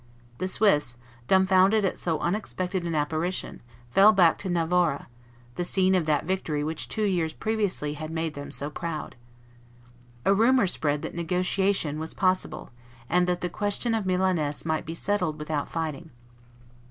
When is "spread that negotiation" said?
10.65-11.99